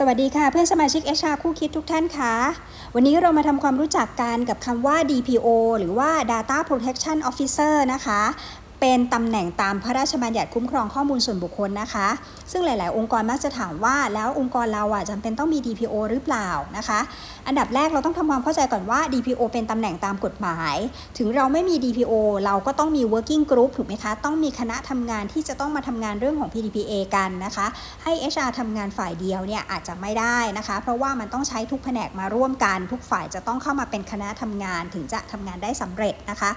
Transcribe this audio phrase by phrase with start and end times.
[0.00, 2.34] สวัสดีค่ะเพื่อนสมาชิกเอชาคู่คิดทุกท่านค่ะ
[2.94, 5.46] วันนี้เรามาทำความรู้จักกันกับคำว่า DPO
[5.78, 8.22] หรือว่า Data Protection Officer นะคะ
[8.80, 12.08] เป็นตำแหน่งตามพระราชบัญญัติคุ้มครองข้อมูลส่วนบุคคลนะคะ
[12.52, 17.00] ซึ่งหลาย ๆ องค์กรมักจะถามว่าแล้วองค์กรเราอะจำเป็นต้องมี DPO หรือเปล่านะคะ
[17.46, 20.76] อันดับแรกเราต้องทำความเข้าใจก่อนว่า DPO เป็นตำแหน่งตามกฎหมาย
[21.18, 22.12] ถึงเราไม่มี DPO
[22.44, 27.66] เราก็ต้องมี working group ถูกไหมคะ ต้องมีคณะทำงานที่จะต้องมาทำงานเรื่องของ PDPA กันนะคะ
[28.02, 36.50] ให้ HR ทำงานฝ่ายเดียวเนี่ยอาจจะไม่ได้นะคะ เพราะว่ามันต้องใช้ทุกแผนกมาร่วมกัน ทุกฝ่ายจะต้องเข้ามาเป็นคณะทำงาน ถึงจะทำงานได้สำเร็จนะคะ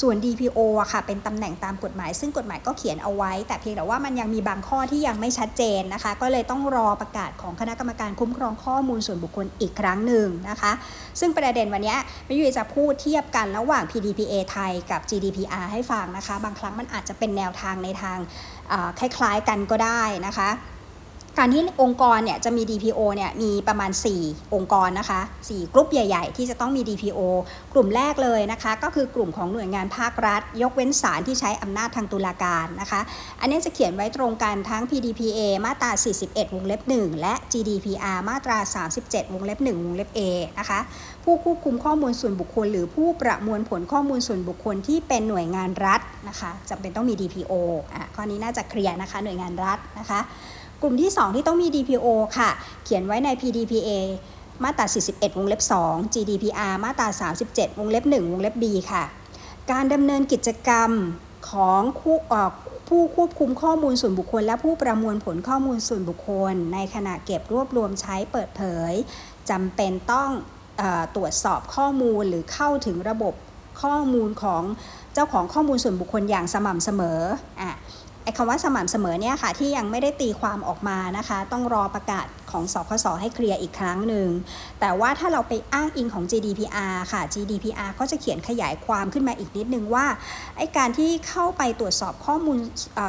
[0.00, 10.72] ส่วน DPO อะค่ะเป็นตำแหน่งตามกฎหมาย ซึ่งกฎหมายก็เขียนเอาไว้ แต่เพียงแต่ว่ามันยังมีบางข้อที่ยังไม่ชัดเจนนะคะ ก็เลยต้องรอประกาศของคณะกรรมการคุ้มครองข้อมูลส่วนบุคคลอีกครั้งหนึ่งนะคะ
[11.20, 11.96] ซึ่งประเด็นวันนี้
[12.26, 18.18] ไม่ยุ้ยจะพูดเทียบกันระหว่าง PDPA ไทยกับ GDPR ให้ฟังนะคะ บางครั้งมันอาจจะเป็นแนวทางในทาง
[18.72, 20.48] อ่าคล้ายๆกันก็ได้นะคะ
[21.38, 23.90] การที่องค์กรเนี่ยจะมี DPO เนี่ยมีประมาณ
[24.22, 27.20] 4 องค์กรนะคะ 4 กลุ่มใหญ่ ๆ ที่จะต้องมี DPO
[27.72, 33.00] กลุ่มแรกเลยนะคะ ก็คือกลุ่มของหน่วยงานภาครัฐ ยกเว้นศาลที่ใช้อำนาจทางตุลาการนะคะ
[33.40, 35.90] อันนี้จะเขียนไว้ตรงกันทั้ง PDPA มาตรา
[36.24, 38.58] 41 วงเล็บ 1 และ GDPR มาตรา
[38.96, 40.20] 37 วงเล็บ 1 วงเล็บ A
[40.58, 40.80] นะคะ
[41.24, 47.52] ผู้ควบคุมข้อมูลส่วนบุคคล หรือผู้ประมวลผลข้อมูลส่วนบุคคลที่เป็นหน่วยงานรัฐนะคะจำเป็นต้องมี DPO
[47.94, 50.20] อะข้อนี้น่าจะเคลียร์นะคะหน่วยงานรัฐนะคะ
[50.82, 52.06] กลุ่มที่ 2 ที่ต้องมี DPO
[52.38, 52.50] ค่ะ
[52.84, 53.90] เขียนไว้ใน PDPA
[54.64, 59.04] มาตรา 41 วงเล็บ 2 GDPR มาตรา 37 วงเล็บ 1 วงเล็บ B ค่ะ
[59.70, 60.90] การดำเนินกิจกรรม
[61.50, 62.50] ของคู่เอ่อ
[62.88, 68.92] ผู้ควบคุมข้อมูลส่วนบุคคล และผู้ประมวลผลข้อมูลส่วนบุคคล ในขณะเก็บรวบรวมใช้เปิดเผย
[69.50, 70.30] จำเป็นต้อง
[70.80, 70.82] อ
[71.16, 73.34] ตรวจสอบข้อมูลหรือเข้าถึงระบบ
[73.82, 74.62] ข้อมูลของ
[75.14, 77.20] เจ้าของข้อมูลส่วนบุคคลอย่างสม่ำเสมอ
[77.60, 77.72] อะ
[78.24, 84.28] ไอ้คำว่าสม่ำเสมอเนี่ยค่ะที่ยังไม่ได้ตีความออกมานะคะ ต้องรอประกาศของสคสให้เคลียร์อีกครั้งหนึ่ง
[84.80, 90.06] แต่ว่าถ้าเราไปอ้างอิงของ GDPR ค่ะ GDPR ก็จะเขียนขยายความขึ้นมาอีกนิดนึงว่า
[90.56, 92.58] ไอ้การที่เข้าไปตรวจสอบข้อมูล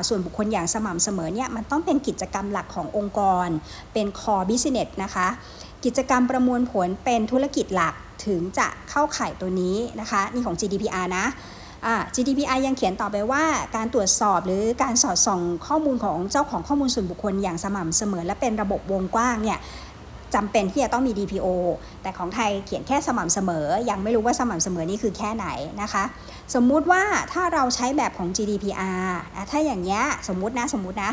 [0.08, 3.48] ส่วนบุคคลอย่างสม่ำเสมอเนี่ยมันต้องเป็นกิจกรรมหลักขององค์กร
[3.94, 5.28] เป็น core business นะคะ
[5.86, 11.26] กิจกรรมประมวลผลเป็นธุรกิจหลักถึงจะเข้าข่ายตัวนี้นะคะ นี่ของ GDPR นะ
[12.16, 13.44] GDPR ยังเขียนต่อไปว่า
[13.76, 19.60] การตรวจสอบหรือการสอดส่องข้อมูลของเจ้าของข้อมูลส่วนบุคคลอย่างสม่ำเสมอและเป็นระบบวงกว้างเนี่ย
[20.38, 21.48] จำเป็นที่จะต้องมี DPO
[22.02, 25.48] แต่ของไทยเขียนแค่สม่ำเสมอ ยังไม่รู้ว่าสม่ำเสมอนี่คือแค่ไหน
[25.82, 26.04] นะคะ
[26.56, 29.08] สมมุติว่าถ้าเราใช้แบบของ GDPR
[29.52, 31.12] ถ้าอย่างเงี้ยสมมุตินะสมมุตินะ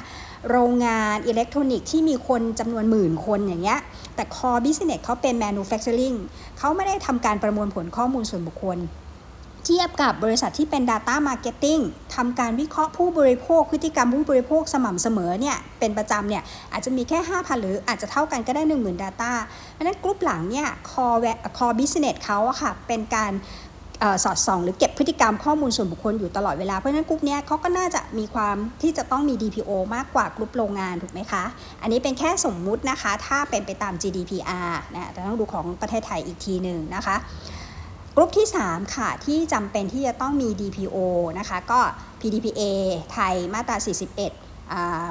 [0.50, 3.80] โรงงานอิเล็กทรอนิกส์ที่มีคนจำนวนหมื่นคนอย่างเงี้ย
[4.14, 6.16] แต่ core business เขาเป็น manufacturing
[6.58, 8.78] เขาไม่ได้ทำการประมวลผลข้อมูลส่วนบุคคล
[9.66, 11.80] เทียบกับบริษัทที่เป็น Data Marketing
[12.14, 19.32] ทำการวิเคราะห์ผู้บริโภค พฤติกรรมผู้บริโภคสม่ำเสมอเนี่ยเป็นประจำเนี่ยอาจจะมีแค่ 5,000 หรืออาจจะเท่ากันก็ได้ 10,000 Data
[19.72, 23.32] เพราะนั้นกลุ่มหลังเนี่ย core va- core business เขาอะค่ะเป็นการ
[24.02, 31.44] ออสอดส่อง หรือเก็บพฤติกรรมข้อมูลส่วนบุคคลอยู่ตลอดเวลา เพราะฉะนั้นกลุ่มเนี้ยเขาก็น่าจะมีความที่จะต้องมี DPO มากกว่ากลุ่มโรงงานถูกไหมคะ
[31.82, 37.16] อันนี้เป็นแค่สมมุตินะคะ ถ้าเป็นไปตาม GDPR นะแต่ต้องดูของประเทศไทยอีกทีหนึ่งนะคะ
[38.20, 40.96] กลุ่มที่ 3 ค่ะ ที่จำเป็นที่จะต้องมี DPO
[41.38, 41.80] นะคะ ก็
[42.20, 42.62] PDPA
[43.12, 43.76] ไทยมาตรา
[44.26, 45.10] 41อ่า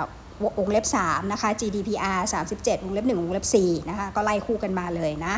[0.57, 2.19] วงเล็บ3นะคะ GDPR
[2.53, 5.33] 37 วงเล็บ 1 วงเล็บ4นะคะ ก็ไล่คู่กันมาเลยนะ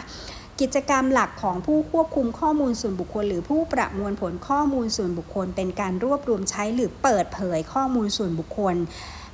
[0.61, 8.75] กิจกรรมหลักของผู้ควบคุมข้อมูลส่วนบุคคล หรือผู้ประมวลผลข้อมูลส่วนบุคคล เป็นการรวบรวมใช้หรือเปิดเผยข้อมูลส่วนบุคคล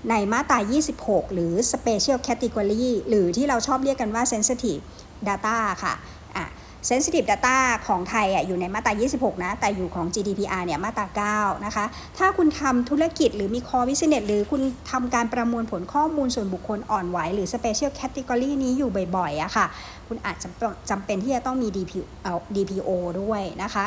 [0.09, 0.59] ในมาตรา
[0.97, 4.81] 26 หรือ Special Category หรือที่เราชอบเรียกกันว่า Sensitive
[5.27, 5.95] Data ค่ะ
[6.37, 6.47] อะ
[6.89, 11.85] Sensitive Data ของไทยอะอยู่ในมาตรา 26 นะ แต่อยู่ของ GDPR เนี่ยมาตรา 9 นะคะ
[12.17, 14.61] ถ้าคุณทำธุรกิจหรือมี core business หรือคุณ
[14.91, 19.65] ทำการประมวลผลข้อมูลส่วนบุคคลอ่อนไหว หรือ Special Category นี้อยู่บ่อยๆอะค่ะ
[20.07, 20.47] คุณอาจจะ
[20.89, 22.89] จำเป็นที่จะต้องมี DPO เอ่อ DPO
[23.21, 23.85] ด้วยนะคะ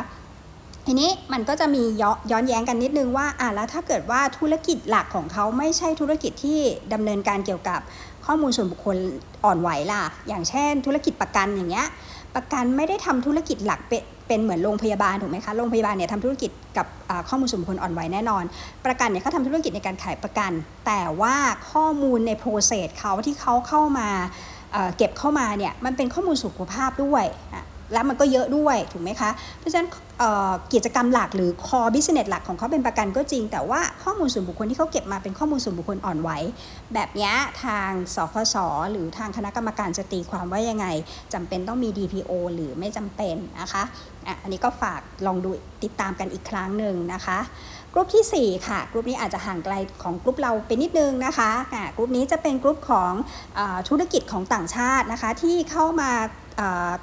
[0.86, 6.60] ทีนี้มันก็จะมีย้อนย้อนแย้งกันนิดนึงว่าอะแล้วถ้าเกิดว่าธุรกิจหลักของเขาไม่ใช่ธุรกิจที่
[6.92, 7.80] ดำเนินการเกี่ยวกับ
[8.26, 8.96] ข้อมูลส่วนบุคคล
[9.44, 11.86] อ่อนไหวล่ะ อย่างเช่นธุรกิจประกันอย่างเงี้ย
[12.34, 16.86] ประกันไม่ได้ทำธุรกิจหลักเป็นเป็นเหมือนโรงพยาบาลถูกไหมคะโรงพยาบาลเนี่ยทำธุรกิจกับ
[17.28, 18.44] ข้อมูลส่วนบุคคลอ่อนไหวแน่นอน
[18.86, 20.52] ประกันเนี่ยเขาทำธุรกิจในการขายประกัน
[20.86, 21.36] แต่ว่า
[21.70, 24.08] ข้อมูลในโปรเซสเขาที่เขาเข้ามา
[24.72, 27.24] เอ่อเก็บเข้ามาเนี่ยมันเป็นข้อมูลสุขภาพด้วย
[27.54, 27.59] อะ
[27.92, 29.88] แล้วมันก็เยอะด้วยถูกไหมคะ เพราะฉะนั้น
[30.74, 36.30] กิจกรรมหลักหรือ core business หลักของเขาเป็นประกันก็จริง แต่ว่าข้อมูลส่วนบุคคลที่เขาเก็บมาเป็นข้อมูลส่วนบุคคลอ่อนไหว
[36.94, 37.32] แบบนี้
[37.64, 38.56] ทางสคส
[38.90, 40.86] หรือทางคณะกรรมการจะตีความว่ายังไง
[41.34, 43.82] จำเป็นต้องมี DPO หรือไม่จำเป็นนะคะ
[44.26, 45.50] อะอันนี้ก็ฝากลองดู
[45.84, 47.38] ติดตามกันอีกครั้งหนึ่งนะคะ
[47.94, 53.12] กลุ่มทีสี่ 4 ค่ะกลุ่มนี้อาจจะห่างไกลของกลุ่มเราไปนิดนึงนะคะอ่ากลุ่มนี้จะเป็นกลุ่มของ
[53.58, 56.10] อธุรกิจของต่างชาตินะคะ ที่เข้ามา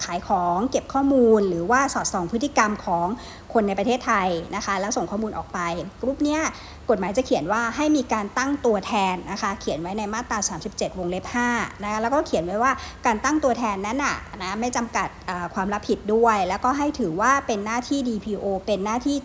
[0.03, 3.07] ขายของเก็บข้อมูล หรือว่าสอดส่องพฤติกรรมของ
[3.53, 5.59] คนในประเทศไทยนะคะ แล้วส่งข้อมูลออกไป
[6.01, 6.41] กลุ่มเนี้ย
[6.89, 10.39] กฎหมายจะเขียนว่าให้มีการตั้งตัวแทนนะคะ เขียนไว้ในมาตรา
[10.69, 12.71] 37 วงเล็บ5นะคะแล้วก็เขียนไว้ว่า
[13.05, 15.07] การตั้งตัวแทนนั้นน่ะนะไม่จำกัด
[15.53, 19.17] ความรับผิดด้วย แล้วก็ให้ถือว่าเป็นหน้าที่ DPO เป็นหน้าที่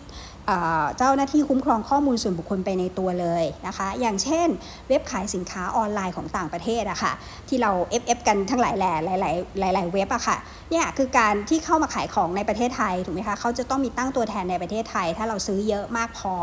[0.98, 4.48] เจ้าหน้าที่คุ้มครองข้อมูลส่วนบุคคลไปในตัวเลยนะคะ อย่างเช่น
[4.88, 7.12] เว็บขายสินค้าออนไลน์ของต่างประเทศอะค่ะ
[7.48, 7.70] ที่เรา
[8.02, 9.24] FF กันทั้งหลายแหล่ห
[9.64, 10.36] ลายๆหลาย ๆ เว็บอะค่ะ
[10.70, 16.34] เนี่ยคือการที่เข้ามาขายของในประเทศไทยถูกไหมคะเขาจะต้องมีตั้งตัวแทนในประเทศไทย ถ้าเราซื้อเยอะมากพอ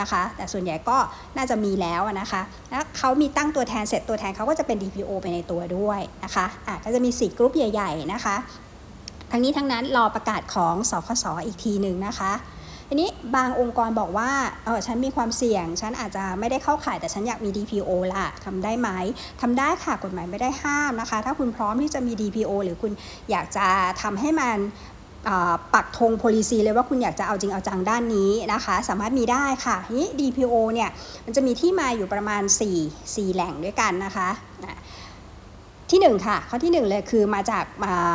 [0.00, 0.96] นะคะ แต่ส่วนใหญ่ก็
[1.36, 8.36] น่าจะมีแล้วนะคะแล้วเขามีตั้งตัวแทนเสร็จตัวแทนเขาก็จะเป็น DPO ไปในตัวด้วยนะคะอะก็จะมี4กลุ่มใหญ่ ๆนะคะ
[9.30, 12.32] ทั้งนี้ทั้งนั้นรอประกาศของสคสอีกทีหนึ่งนะคะ
[12.88, 14.30] ทีนี้บางองค์กรบอกว่า
[14.64, 18.88] เออฉันมีความเสี่ยง ฉันอาจจะไม่ได้เข้าข่ายแต่ฉันอยากมี DPO ล่ะทำได้ไหม
[19.40, 22.92] ทำได้ค่ะกฎหมายไม่ได้ห้ามนะคะ ถ้าคุณพร้อมที่จะมี DPO หรือคุณ
[23.30, 23.66] อยากจะ
[24.02, 24.56] ทำให้มัน
[25.74, 30.90] ปักธง policy เลยว่าคุณอยากจะเอาจริงเอาจังด้านนี้นะคะ สามารถมีได้ค่ะนี้ DPO เนี่ย
[31.24, 32.42] มันจะมีที่มาอยู่ประมาณ
[32.78, 34.28] 4 4 แหล่งด้วยกันนะคะ
[35.90, 37.64] ที่ 1 ค่ะ ข้อที่ 1 เลยคือมาจาก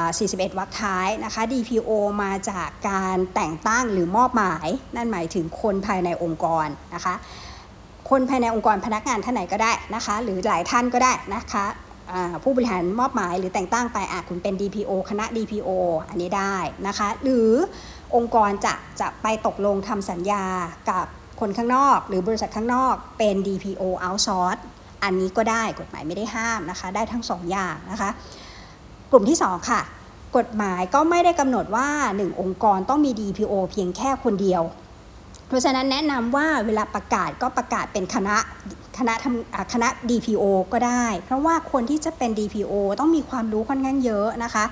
[0.01, 1.91] า41 วรรคท้ายนะคะ DPO
[2.23, 7.15] มาจากการแต่งตั้งหรือมอบหมาย นั่นหมายถึงคนภายในองค์กรนะคะ
[8.09, 11.65] คนภายในองค์กรพนักงานท่านไหนก็ได้นะคะ หรือหลายท่านก็ได้นะคะ
[12.43, 15.69] ผู้บริหารมอบหมายหรือแต่งตั้งไปอะคุณเป็น DPO คณะ DPO
[16.09, 16.55] อันนี้ได้
[16.87, 17.49] นะคะ หรือ
[18.15, 20.45] องค์กรจะจะไปตกลงทำสัญญา
[20.89, 21.05] กับ
[21.39, 24.61] คนข้างนอก หรือบริษัทข้างนอกเป็น DPO outsource
[25.03, 28.09] อันนี้ก็ได้กฎหมายไม่ได้ห้ามนะคะ ได้ทั้งสองอย่างนะคะ
[29.11, 29.81] กลุ่มที่ 2 ค่ะ
[30.37, 34.63] กฎหมายก็ไม่ได้กำหนดว่า 1 องค์กรต้องมี DPO เพียงแค่คนเดียว
[35.47, 38.37] เพราะฉะนั้นแนะนำว่าเวลาประกาศก็ประกาศเป็นคณะ
[38.97, 40.43] คณะทำคณะ DPO
[40.73, 44.63] ก็ได้ เพราะว่าคนที่จะเป็น DPO ต้องมีความรู้ค่อนข้างเยอะนะคะ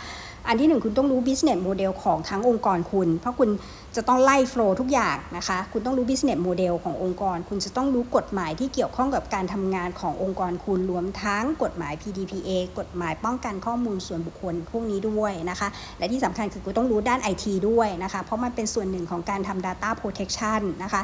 [0.48, 3.50] อันที่หนึ่งคุณต้องรู้ business model ของทั้งองค์กรคุณ เพราะคุณ
[3.95, 12.50] จะต้องไล่ flow ทุกอย่างนะคะ คุณต้องรู้ business model ขององค์กร คุณจะต้องรู้กฎหมายที่เกี่ยวข้องกับการทำงานขององค์กรคุณรวมทั้งกฎหมาย PDPA
[12.80, 21.01] กฎหมายป้องกันข้อมูลส่วนบุคคลพวกนี้ด้วยนะคะ และที่สำคัญคือคุณต้องรู้ด้าน IT ด้วยนะคะ เพราะมันเป็นส่วนหนึ่งของการทำ data protection นะคะ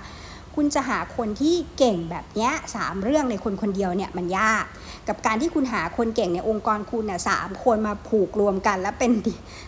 [0.55, 4.63] คุณจะหาคนที่เก่งแบบเนี้ยสามเรื่องในคนคนเดียวเนี่ยมันยาก
[5.07, 9.11] กับการที่คุณหาคนเก่งในองค์กรคุณน่ะสามคนมาผูกรวมกัน แล้วเป็น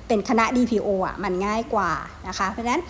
[0.07, 1.91] เป็นคณะ DPO อะมันง่ายกว่า
[2.27, 2.83] นะคะ เพราะฉะนั้น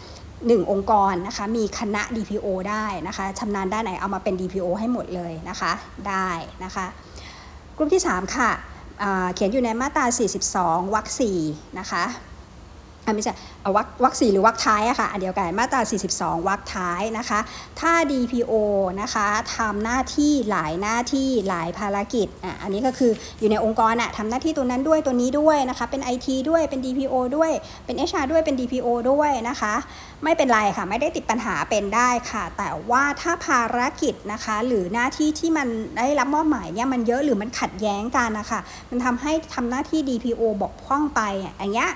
[0.45, 5.72] 1 องค์กรนะคะมีคณะ DPO ได้นะคะชำนาญด้านไหนเอามาเป็น DPO ให้หมดเลยนะคะ
[6.07, 6.30] ได้
[6.63, 6.86] นะคะ
[7.78, 8.51] กลุ่มที่ 3 ค่ะ
[9.34, 10.06] เขียนอยู่ในมาตรา
[10.50, 11.07] 42วรรค
[11.44, 12.04] 4นะคะ
[13.07, 13.33] อะไม่ใช่
[13.75, 15.81] วรรควรรคสี่หรือวรรคท้ายอะค่ะอันเดียวกันมาตรา
[16.13, 17.39] 42วรรคท้ายนะคะ
[17.80, 18.54] ถ้า DPO
[19.01, 27.51] นะคะทำหน้าที่หลายหน้าที่หลายภารกิจอะอันนี้ก็คืออยู่ในองค์กรอะทำหน้าที่ตัวนั้นด้วยตัวนี้ด้วยนะคะ เป็น IT ด้วยเป็น DPO ด้วย
[27.86, 29.74] เป็น HR ด้วยเป็น DPO ด้วยนะคะ
[30.24, 35.68] ไม่เป็นไรค่ะ ไม่ได้ติดปัญหาเป็นได้ค่ะ แต่ว่าถ้าภารกิจนะคะ หรือหน้าที่ที่มัน
[35.98, 38.59] ได้รับมอบหมายเนี่ยมันเยอะหรือมันขัดแย้งกันนะคะ
[38.89, 41.92] มันทำให้ทำหน้าที่ DPO บกพร่องไปอะอย่างเงี้ย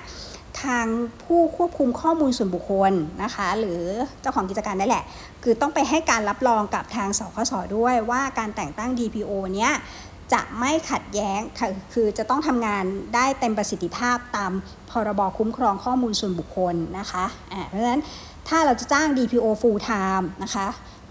[0.62, 0.86] ทาง
[1.24, 3.80] ผู้ควบคุมข้อมูลส่วนบุคคลนะคะ หรือ
[4.20, 5.04] เจ้าของกิจการนั่นแหละ
[5.42, 9.72] คือต้องไปให้การรับรองกับทางสคสด้วยว่าการแต่งตั้ง DPO เนี้ย
[10.32, 12.84] จะไม่ขัดแย้ง คือคือจะต้องทำงาน
[13.14, 14.52] ได้เต็มประสิทธิภาพตาม
[14.90, 18.02] พรบคุ้มครองข้อมูลส่วนบุคคลนะคะอ่าเพราะฉะนั้น
[18.48, 20.66] ถ้าเราจะจ้าง DPO full time นะคะ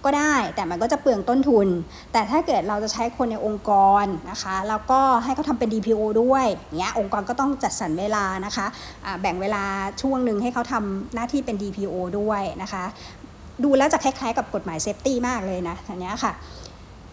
[0.06, 1.68] ก็ได้แต่มันก็จะเปลืองต้นทุน
[2.14, 3.72] แต่ถ้าเกิดเราจะใช้คนในองค์ก
[4.04, 9.64] รนะคะแล้วก็ให้เขาทำเป็น DPO ด้วยอย่างเงี้ยองค์กรก็ต้องจัดสรรเวลานะคะะแบ่งเวลา
[10.02, 12.84] ช่วงหนึ่งให้เขาทำหน้าที่เป็น DPO ด้วยนะคะ
[13.64, 16.34] ดูแล้วจะคล้ายๆกับกฎหมายเซฟตี้มากเลยนะอันเนี้ยค่ะ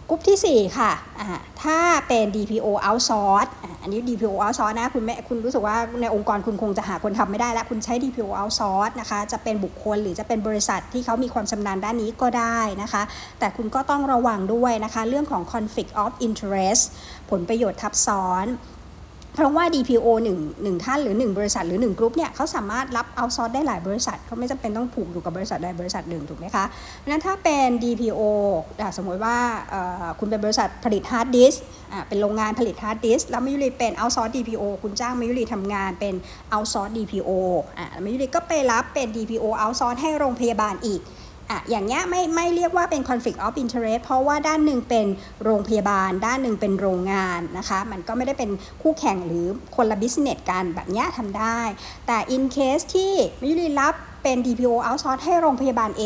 [0.09, 1.27] กลุ่มที่ 4 ค่ะอ่า
[1.63, 3.49] ถ้าเป็น DPO outsource
[3.81, 13.03] อันนี้ DPO outsource นะคุณแม่คุณรู้สึกว่าในองค์กรคุณคงจะหาคนทำไม่ได้แล้ว คุณใช้ DPO outsource นะคะ จะเป็นบุคคลหรือจะเป็นบริษัทที่เขามีความชำนาญด้านนี้ก็ได้นะคะ
[13.39, 16.83] แต่คุณก็ต้องระวังด้วยนะคะ เรื่องของ conflict of interest
[17.31, 18.45] ผลประโยชน์ทับซ้อน
[19.33, 20.25] เพราะว่า DPO 1
[20.63, 28.21] หนึ่งท่านหรือ 1 บริษัทหรือ 1 กรุ๊ปเนี่ยเขาสามารถรับ outsource ได้หลายบริษัทเขาไม่จำเป็นต้องผูกอยู่กับบริษัทใดบริษัทหนึ่งถูกไหมคะเพราะฉะนั้นถ้าเป็น DPO
[28.97, 29.37] สมมติว่า
[30.19, 31.53] คุณเป็นบริษัทผลิตฮาร์ดดิสก์
[32.07, 36.15] เป็นโรงงานผลิตฮาร์ดดิสก์แล้วมยุรีเป็น outsource DPO คุณจ้างมยุรีทำงานเป็น
[36.49, 37.29] outsource DPO
[37.77, 41.01] อะมยุรีก็ไปรับเป็น DPO outsource ให้โรงพยาบาลอีก
[41.49, 45.07] อะอย่างเงี้ยไม่ไม่เรียกว่าเป็น conflict of interest เพราะว่าด้านหนึ่งเป็น
[45.43, 48.49] โรงพยาบาล ด้านหนึ่งเป็นโรงงานนะคะ มันก็ไม่ได้เป็น
[48.81, 51.59] คู่แข่งหรือคนละ business กันแบบเนี้ยทำได้
[52.07, 56.03] แต่ in case ที่มิยุรีรับเป็น DPO outsource ให้โรงพยาบาล A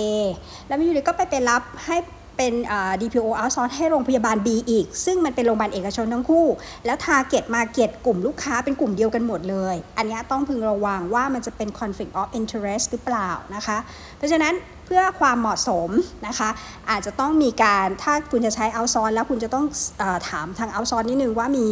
[0.68, 1.98] แล้วมิยุรีก็ไปไปรับให้
[2.38, 2.54] เป็น
[3.02, 6.46] DPO outsource ให้โรงพยาบาล B อีก ซึ่งมันเป็นโรงพยาบาลเอกชนทั้งคู่
[6.86, 13.78] แล้ว target market กลุ่มลูกค้าเป็นกลุ่มเดียวกันหมดเลย อันนี้ต้องพึงระวังว่ามันจะเป็น conflict of interest หรือเปล่านะคะ
[14.18, 15.90] เพราะฉะนั้นเพื่อความเหมาะสม
[16.28, 16.50] นะคะ
[16.90, 19.66] อาจจะต้องมีการถ้าคุณจะใช้ outsource แล้วคุณจะต้อง
[20.02, 21.66] อถามทาง outsource นิดนึงว่ามี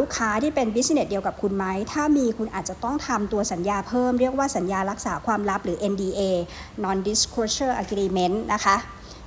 [0.00, 6.20] ลูกค้าที่เป็น business เดียวกับคุณไหม ถ้ามีคุณอาจจะต้องทำตัวสัญญาเพิ่ม เรียกว่าสัญญารักษาความลับหรือ NDA
[6.84, 8.76] non disclosure agreement นะคะ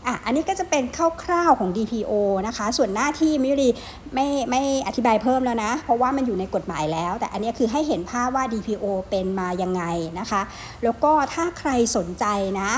[0.07, 0.83] อะอันนี้ก็จะเป็น
[1.23, 2.13] คร่าวๆของ DPO
[2.47, 3.69] นะคะ ส่วนหน้าที่มิรี
[4.13, 9.83] ไม่ไม่อธิบายเพิ่มแล้วนะ เพราะว่ามันอยู่ในกฎหมายแล้ว แต่อันนี้คือให้เห็นภาพว่า DPO เป็นมายังไง
[10.19, 10.41] นะคะ
[10.83, 12.25] แล้วก็ถ้าใครสนใจ
[12.59, 12.69] นะ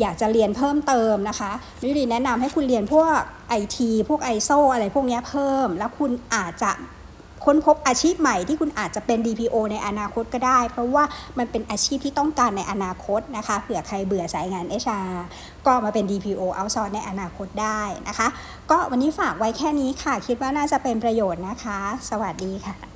[0.00, 1.50] อยากจะเรียนเพิ่มเติมนะคะ
[1.82, 3.18] มิรีแนะนำให้คุณเรียนพวก
[3.60, 6.72] IT พวก ISO อะไรพวกนี้เพิ่ม แล้วคุณอาจจะ
[7.44, 11.04] ค้นพบอาชีพใหม่ที่คุณอาจจะเป็น DPO ในอนาคตก็ได้ เพราะว่า
[11.38, 15.12] มันเป็นอาชีพที่ต้องการในอนาคตนะคะเผื่อใครเบื่อสายงาน HR
[15.66, 18.28] ก็มาเป็น DPO outsource ในอนาคตได้นะคะ
[18.70, 21.78] ก็วันนี้ฝากไว้แค่นี้ค่ะ คิดว่าน่าจะเป็นประโยชน์นะคะ
[22.10, 22.91] สวัสดีค่ะ